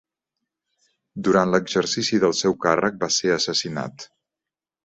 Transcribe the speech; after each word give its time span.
Durant 1.27 1.53
l'exercici 1.55 2.21
del 2.25 2.35
seu 2.39 2.57
càrrec 2.67 2.99
va 3.05 3.13
ser 3.19 3.33
assassinat. 3.39 4.09